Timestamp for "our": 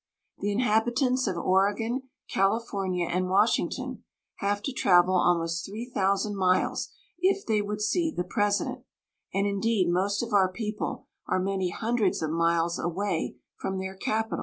10.33-10.51